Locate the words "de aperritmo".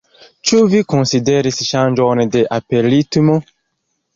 2.37-3.37